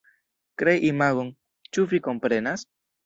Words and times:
Krei 0.61 0.79
imagon, 0.87 1.29
ĉu 1.75 1.85
vi 1.93 2.01
komprenas? 2.09 2.65